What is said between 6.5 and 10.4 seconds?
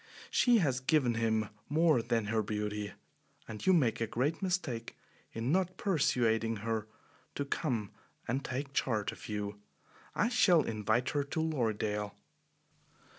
her to come and take charge of you. I